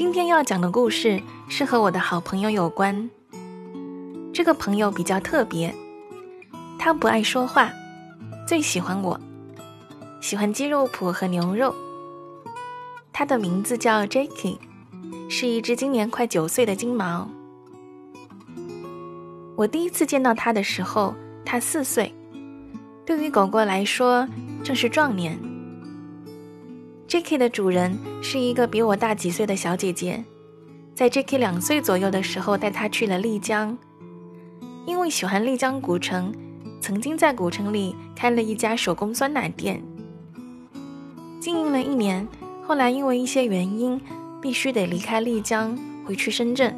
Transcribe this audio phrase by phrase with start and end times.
[0.00, 3.10] 今天要讲的故事是和我的好朋友有关。
[4.32, 5.74] 这个朋友比较特别，
[6.78, 7.70] 他不爱说话，
[8.48, 9.20] 最喜欢我，
[10.22, 11.74] 喜欢鸡肉脯和牛肉。
[13.12, 14.56] 他的名字叫 Jacky，
[15.28, 17.28] 是一只今年快九岁的金毛。
[19.54, 22.10] 我第一次见到他的时候，他四岁，
[23.04, 24.26] 对于狗狗来说
[24.64, 25.38] 正是壮年。
[27.10, 27.38] J.K.
[27.38, 30.22] 的主人是一个比我大几岁的小姐姐，
[30.94, 31.38] 在 J.K.
[31.38, 33.76] 两岁左右的时候带她去了丽江，
[34.86, 36.32] 因为喜欢丽江古城，
[36.80, 39.82] 曾经在古城里开了一家手工酸奶店，
[41.40, 42.24] 经营了一年，
[42.64, 44.00] 后来因为一些原因，
[44.40, 46.72] 必须得离开丽江回去深圳。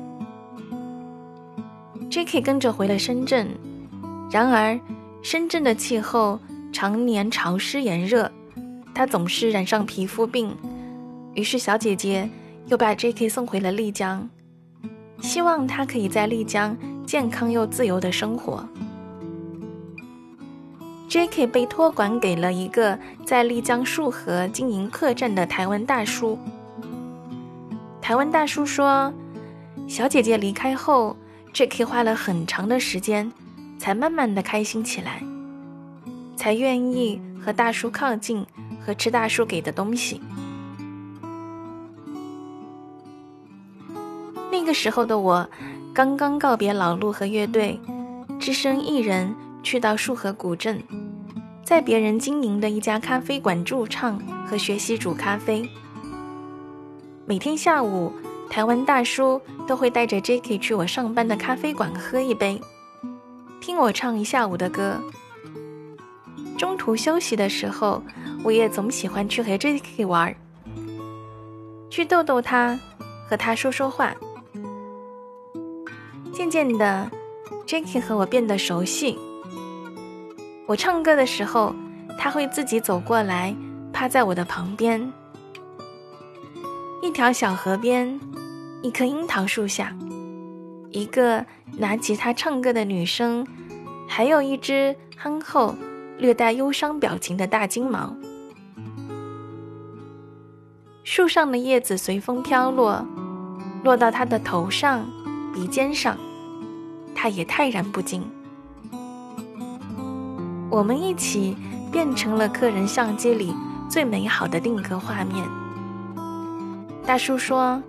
[2.08, 2.40] J.K.
[2.40, 3.48] 跟着回了深圳，
[4.30, 4.80] 然而
[5.20, 6.40] 深圳的气候
[6.72, 8.32] 常年潮湿炎热。
[8.94, 10.56] 他总是染上皮肤病，
[11.34, 12.28] 于是小姐姐
[12.66, 13.28] 又把 J.K.
[13.28, 14.28] 送回了丽江，
[15.20, 16.76] 希望他可以在丽江
[17.06, 18.68] 健康又自由的生活。
[21.08, 21.46] J.K.
[21.46, 26.38] 被托管给了一个在丽江束河经营客栈的台湾大叔。
[28.00, 29.12] 台湾大叔说，
[29.86, 31.16] 小姐姐离开后
[31.52, 31.84] ，J.K.
[31.84, 33.30] 花了很长的时间，
[33.78, 35.22] 才慢慢的开心起来，
[36.36, 38.46] 才愿意和大叔靠近。
[38.84, 40.20] 和吃大叔给的东西。
[44.50, 45.48] 那个时候的我，
[45.94, 47.80] 刚刚告别老路和乐队，
[48.38, 50.82] 只身一人去到束河古镇，
[51.64, 55.68] 在别人经营的一家咖啡馆驻唱和学习煮咖啡。
[57.24, 58.12] 每天下午，
[58.50, 62.60] 台湾大叔都会带着 Jackie 去我上班的咖啡馆喝一杯，
[63.60, 65.00] 听我唱一下午的歌。
[66.62, 68.00] 中途休息的时候。
[68.44, 70.34] 我也总喜欢去和 jack 玩，
[71.88, 72.76] 去逗逗他，
[73.28, 74.12] 和他说说话。
[76.32, 77.08] 渐渐的
[77.64, 79.16] ，Jacky 和我变得熟悉。
[80.66, 81.72] 我唱歌的时候，
[82.18, 83.54] 他会自己走过来，
[83.92, 85.12] 趴在我的旁边。
[87.00, 88.18] 一条小河边，
[88.82, 89.96] 一棵樱桃树下，
[90.90, 91.46] 一个
[91.78, 93.46] 拿吉他唱歌的女生，
[94.08, 95.76] 还有一只憨厚、
[96.22, 98.14] 略带忧伤表情的大金毛。
[101.02, 103.04] 树上的叶子随风飘落，
[103.82, 105.04] 落到他的头上、
[105.52, 106.16] 鼻尖上，
[107.12, 108.22] 他也泰然不惊。
[110.70, 111.56] 我们一起
[111.90, 113.52] 变成了客人相机里
[113.90, 115.44] 最美好的定格画面。
[117.04, 117.82] 大叔说：“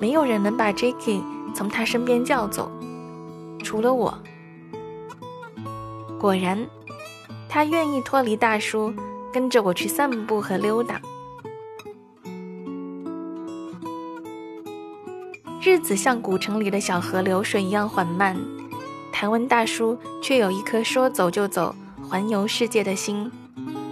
[0.00, 1.22] 没有人能把 Jacky
[1.54, 2.72] 从他身边叫走，
[3.62, 4.18] 除了我。”
[6.18, 6.66] 果然，
[7.52, 8.94] 他愿意脱离大叔，
[9.32, 11.00] 跟着我去散步和溜达。
[15.60, 18.36] 日子像古城里的小河流水一样缓慢，
[19.10, 21.74] 台湾大叔却有一颗说走就走、
[22.08, 23.28] 环游世界的心，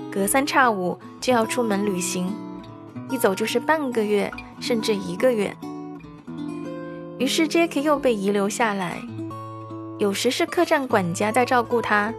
[0.09, 2.33] 隔三差五就要出门旅行，
[3.11, 5.55] 一走就是半个月甚至一个月。
[7.19, 9.03] 于是 Jack 又被遗留下来，
[9.99, 12.15] 有时是客栈管家在照顾他，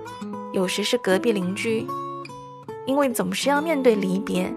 [0.52, 1.86] 有时是隔壁邻居，
[2.86, 4.52] 因为总是要面对离别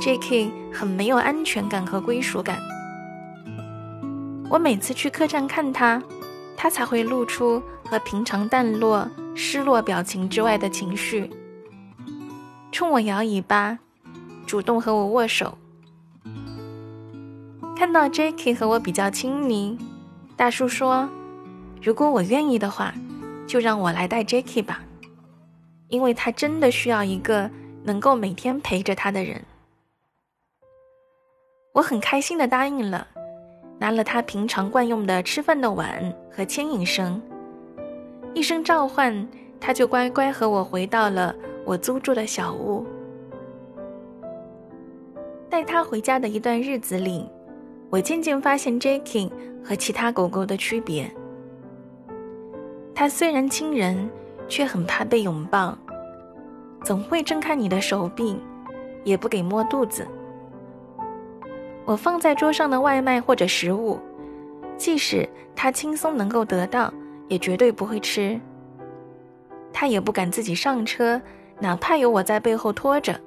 [0.00, 2.58] ，Jack 很没有安全感和归属感。
[4.48, 6.02] 我每次去客栈看他，
[6.56, 11.28] 他才会露出和平常淡落、失落表情之外的情绪，
[12.72, 13.78] 冲我摇尾巴，
[14.46, 15.58] 主动和我握手。
[17.76, 19.76] 看到 Jacky 和我比较亲昵，
[20.34, 21.06] 大叔说
[21.82, 22.94] ：“如果我愿意的话，
[23.46, 24.80] 就让我来带 Jacky 吧，
[25.88, 27.50] 因为他真的需要一个
[27.84, 29.42] 能够每天陪着他的人。”
[31.74, 33.06] 我很开心的答应了。
[33.78, 37.20] 拿了他平常惯用的吃饭的碗和牵引绳，
[38.32, 39.28] 一声召唤，
[39.60, 42.86] 他就乖乖和我回到了我租住的小屋。
[45.50, 47.28] 带他回家的一段日子里，
[47.90, 49.30] 我渐渐发现 Jacky
[49.62, 51.10] 和其他狗狗的区别。
[52.94, 54.08] 它虽然亲人，
[54.48, 55.76] 却很怕被拥抱，
[56.82, 58.38] 总会挣开你的手臂，
[59.04, 60.06] 也不给摸肚子。
[61.84, 63.98] 我放在桌上的外卖或者食物，
[64.76, 66.92] 即使他轻松能够得到，
[67.28, 68.40] 也绝对不会吃。
[69.72, 71.20] 他也不敢自己上车，
[71.60, 73.20] 哪怕有我在背后拖着，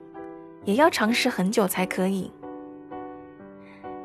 [0.65, 2.31] 也要尝试很久才可以。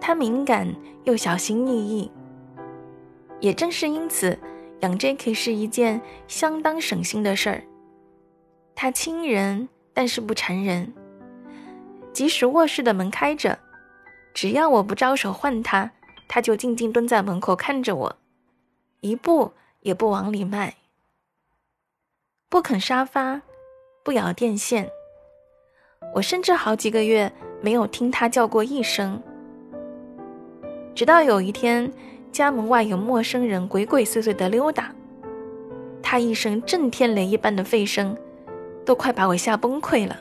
[0.01, 0.69] 他敏感
[1.05, 2.11] 又小心翼翼，
[3.41, 4.39] 也正是因此，
[4.85, 5.99] 养 Jacky 是一件
[6.29, 7.65] 相当省心的事儿。
[8.75, 10.93] 他亲人，但是不缠人，
[12.13, 13.59] 即使卧室的门开着。
[14.35, 15.91] 只要我不招手唤他，
[16.29, 18.17] 他就静静蹲在门口看着我，
[19.01, 20.75] 一步也不往里迈，
[22.51, 23.41] 不啃沙发，
[24.05, 24.91] 不咬电线。
[26.15, 27.33] 我甚至好几个月
[27.63, 29.23] 没有听他叫过一声。
[30.95, 31.91] 直到有一天，
[32.35, 34.91] 家门外有陌生人鬼鬼祟祟的溜达，
[36.03, 38.17] 他一声震天雷一般的吠声，
[38.85, 40.17] 都快把我吓崩溃了。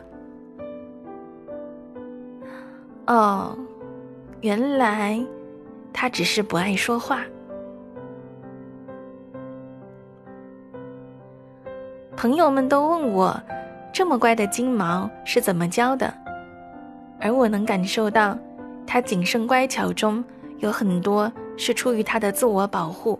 [3.07, 3.57] 哦。
[4.41, 5.25] 原来，
[5.91, 7.23] 他只是不爱说话。
[12.15, 13.41] 朋友们都问我，
[13.91, 16.13] 这么乖的金毛是怎么教的？
[17.19, 18.37] 而我能感受到，
[18.85, 20.23] 他谨慎乖巧中
[20.59, 23.19] 有很多是出于他的自我保护。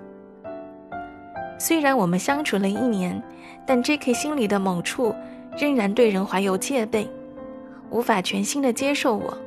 [1.60, 3.22] 虽然我们相处了一年，
[3.66, 5.16] 但 Jacky 心里的某处
[5.58, 7.10] 仍然对人怀有戒备，
[7.90, 9.38] 无法全心的接受我。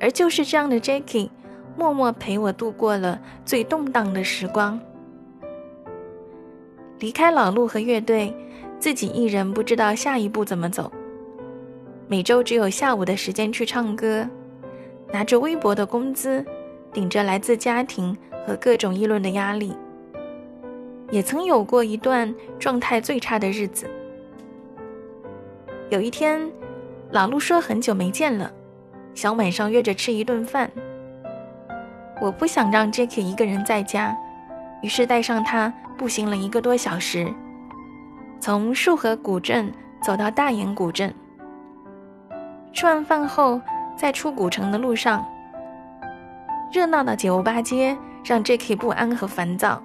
[0.00, 1.28] 而就是这样的 Jackie，
[1.76, 4.80] 默默陪我度过了最动荡的时光。
[7.00, 8.34] 离开老陆和乐队，
[8.78, 10.90] 自己一人不知道下一步怎么走。
[12.06, 14.26] 每周只有下午的时间去唱歌，
[15.12, 16.44] 拿着微薄的工资，
[16.98, 19.72] 顶着来自家庭和各种议论的压力。
[21.12, 23.88] 也曾有过一段状态最差的日子。
[25.90, 26.50] 有一天，
[27.12, 28.50] 老陆说很久没见了。
[29.14, 30.68] 想晚上约着吃一顿饭。
[32.20, 34.18] 我不想让 Jacky 一个人在家，
[34.82, 37.32] 于是带上他步行了一个多小时，
[38.40, 39.72] 从束河古镇
[40.02, 41.14] 走到大研古镇。
[42.72, 43.60] 吃完饭后，
[43.96, 45.24] 在出古城的路上，
[46.70, 48.76] 热闹的酒吧街让 J.K.
[48.76, 49.82] 不安和烦躁。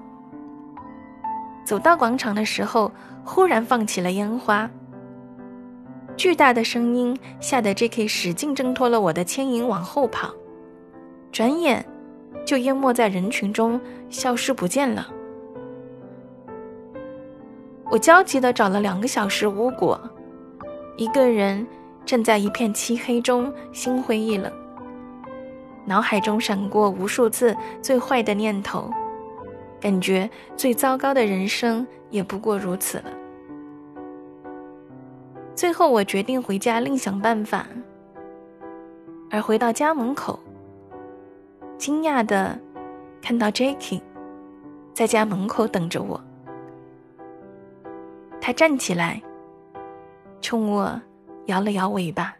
[1.63, 2.91] 走到广场的时候，
[3.23, 4.69] 忽然放起了烟花。
[6.17, 8.07] 巨大的声音吓得 J.K.
[8.07, 10.33] 使劲挣脱了我的牵引，往后跑，
[11.31, 11.83] 转眼
[12.45, 13.79] 就淹没在人群中，
[14.09, 15.07] 消失不见了。
[17.89, 19.99] 我焦急地找了两个小时无果，
[20.97, 21.65] 一个人
[22.05, 24.51] 站在一片漆黑中，心灰意冷，
[25.85, 28.89] 脑海中闪过无数次最坏的念头，
[29.79, 33.05] 感觉最糟糕的人生也不过如此了。
[35.55, 37.67] 最后，我决定回家另想办法。
[39.29, 40.39] 而回到家门口，
[41.77, 42.59] 惊讶的
[43.21, 44.01] 看到 Jacky
[44.93, 46.21] 在家门口等着我。
[48.39, 49.21] 他站起来，
[50.39, 51.01] 冲我
[51.45, 52.35] 摇了摇尾巴。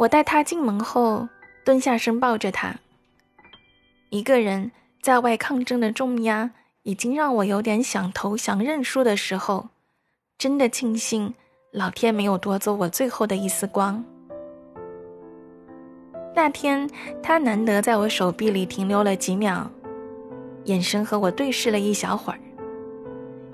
[0.00, 1.28] 我带他进门后，
[1.64, 2.76] 蹲下身抱着他。
[4.08, 6.50] 一个人在外抗争的重压。
[6.82, 9.68] 已经让我有点想投降认输的时候，
[10.38, 11.34] 真的庆幸
[11.72, 14.02] 老天没有夺走我最后的一丝光。
[16.34, 16.88] 那天
[17.22, 19.70] 他难得在我手臂里停留了几秒，
[20.64, 22.40] 眼神和我对视了一小会儿，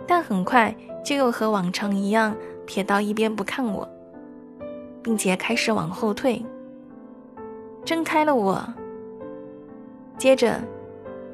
[0.06, 0.72] 但很快
[1.04, 2.34] 就又和往常一样
[2.64, 3.86] 撇到一边不看我，
[5.06, 6.44] 并且开始往后退，
[7.84, 8.60] 睁开了我。
[10.18, 10.60] 接着，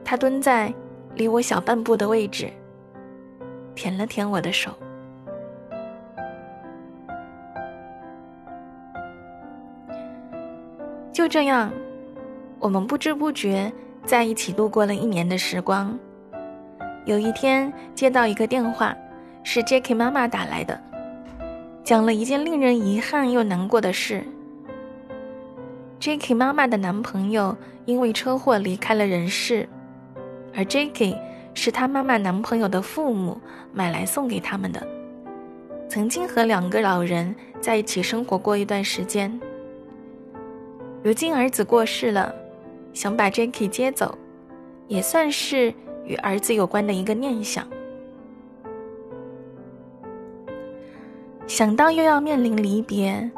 [0.05, 0.71] 他蹲在。
[1.15, 2.51] 离我小半步的位置，
[3.75, 4.71] 舔了舔我的手。
[11.13, 11.71] 就这样，
[12.59, 13.71] 我们不知不觉
[14.07, 15.99] 在一起度过了一年的时光。
[17.05, 18.97] 有一天接到一个电话，
[19.43, 20.81] 是 Jacky 妈妈打来的，
[21.85, 24.23] 讲了一件令人遗憾又难过的事。
[26.01, 29.69] Jacky 妈妈的男朋友因为车祸离开了人世。
[30.55, 31.17] 而 Jacky
[31.55, 33.41] 是他妈妈男朋友的父母
[33.73, 34.87] 买来送给他们的，
[35.89, 39.41] 曾经和两个老人在一起生活过一段时间。
[41.03, 42.35] 如今儿子过世了，
[42.93, 44.17] 想把 Jacky 接走，
[44.89, 45.75] 也算是
[46.05, 47.67] 与儿子有关的一个念想。
[51.47, 53.31] 想到又要面临离别，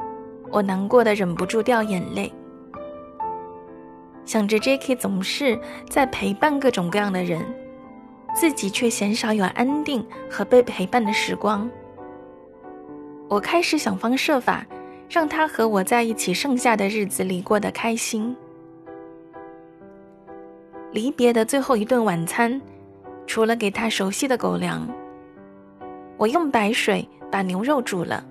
[0.50, 2.32] 我难过的忍不住掉眼泪。
[4.24, 5.58] 想着 Jacky 总是
[5.88, 7.44] 在陪伴各种各样的人，
[8.34, 11.68] 自己却鲜少有安定和被陪伴的时光。
[13.28, 14.64] 我开始想方设法
[15.08, 18.34] 让他和我在一起剩下的日子里过得开心。
[20.92, 22.60] 离别的最后一顿晚餐，
[23.26, 24.88] 除了给他熟悉的狗粮，
[26.16, 28.24] 我用白水把牛肉煮了，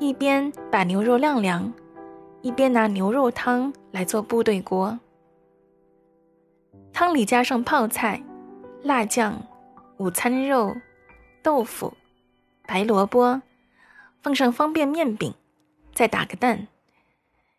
[0.00, 1.72] 一边把牛肉晾凉，
[2.42, 4.98] 一边拿牛肉汤来做部队锅。
[6.92, 8.20] 汤里加上泡菜、
[8.82, 9.40] 辣酱、
[9.98, 10.74] 午餐肉、
[11.40, 11.94] 豆腐、
[12.66, 13.40] 白萝卜，
[14.20, 15.32] 放上方便面饼。
[15.92, 16.66] 再打个蛋，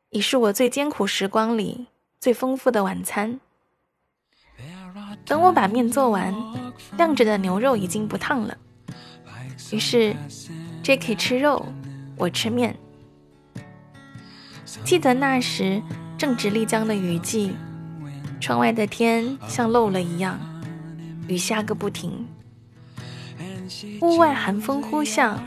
[0.10, 1.88] 已是我最艰苦时光里
[2.20, 3.40] 最丰富的晚餐。
[5.26, 6.36] 等我把面做完，
[6.98, 8.58] 晾着的牛肉已经不烫了。
[9.72, 10.16] 于是
[10.84, 11.66] ，Jacky 吃肉，
[12.18, 12.76] 我吃面。
[14.84, 15.82] 记得那时
[16.18, 17.56] 正值丽江的雨季，
[18.40, 20.40] 窗外的天像漏了一样，
[21.28, 22.28] 雨下个不停。
[24.02, 25.38] 屋外寒风呼啸，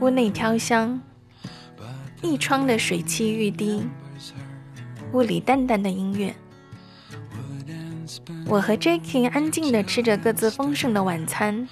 [0.00, 1.00] 屋内飘香。
[2.22, 3.82] 一窗的水汽欲滴，
[5.12, 6.34] 屋里淡淡的音乐。
[8.46, 11.66] 我和 Jacky 安静地吃着各自丰盛的晚餐。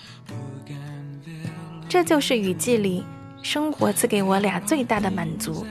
[1.88, 3.02] 这就是雨季里
[3.42, 5.66] 生活赐给我俩最大的满足。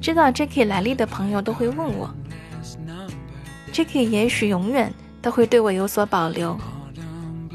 [0.00, 2.12] 知道 Jacky 来历的朋友都会问我
[3.72, 6.58] ，Jacky 也许永远都会对我有所保留，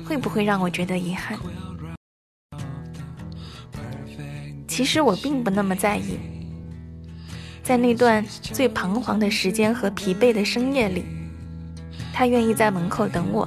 [0.05, 1.37] 会不会让我觉得遗憾？
[4.65, 6.17] 其实我并不那么在意，
[7.63, 11.03] 在那段最彷徨的时间和疲惫的深夜里，
[12.13, 13.45] 他愿意在门口等我，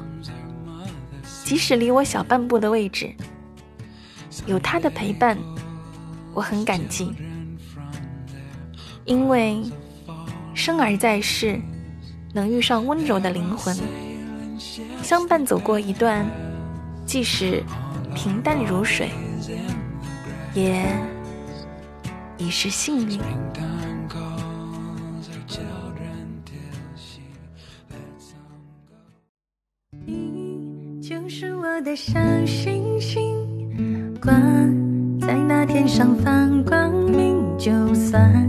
[1.49, 3.11] 即使离我小半步的位置，
[4.45, 5.35] 有他的陪伴，
[6.35, 7.11] 我很感激。
[9.07, 9.65] 因为
[10.53, 11.59] 生而在世，
[12.35, 13.75] 能遇上温柔的灵魂，
[15.03, 16.27] 相伴走过一段，
[17.07, 17.65] 即使
[18.15, 19.09] 平淡如水，
[20.53, 20.85] 也。
[22.37, 23.19] 已是幸运。
[31.41, 33.23] 是我的小星星，
[34.21, 34.33] 挂
[35.21, 37.39] 在那天上放光明。
[37.57, 38.45] 就算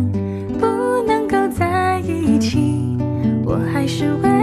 [0.60, 0.65] 不
[1.05, 2.98] 能够在一起，
[3.46, 4.38] 我还是为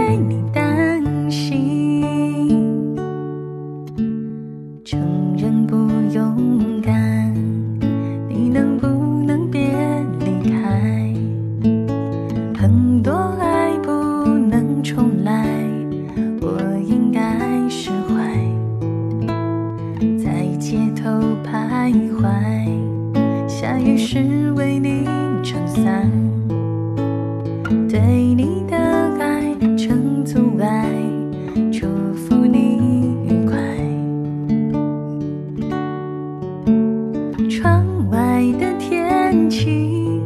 [38.09, 40.21] 外的天气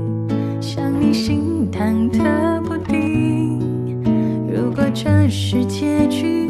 [0.59, 3.59] 像你心忐忑不定。
[4.47, 6.40] 如果这是结局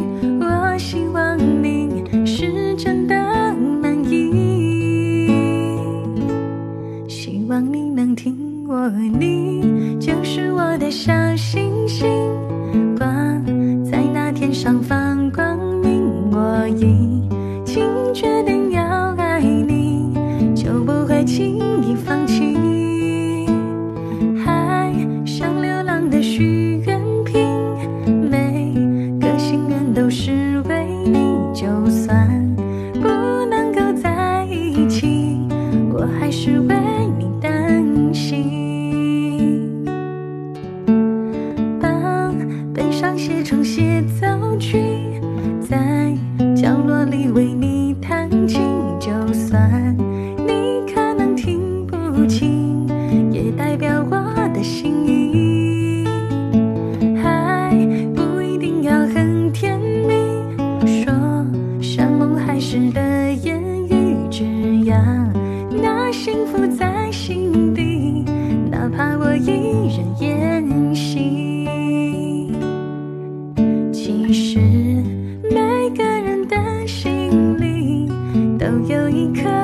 [79.22, 79.61] 你可。